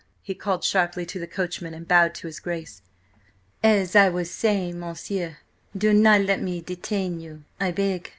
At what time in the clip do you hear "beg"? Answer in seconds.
7.69-8.09